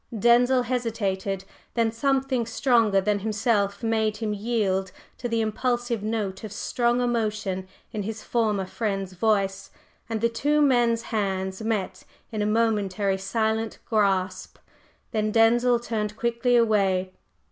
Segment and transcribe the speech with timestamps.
[0.17, 1.45] Denzil hesitated;
[1.75, 7.67] then something stronger than himself made him yield to the impulsive note of strong emotion
[7.91, 9.69] in his former friend's voice,
[10.09, 14.57] and the two men's hands met in a momentary silent grasp.
[15.11, 17.13] Then Denzil turned quickly away.